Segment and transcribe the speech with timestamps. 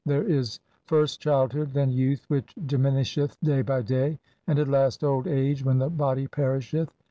[0.03, 5.27] There is first childhood, then youth which diminisheth day by day, and at last old
[5.27, 6.91] age, when the body perisheth.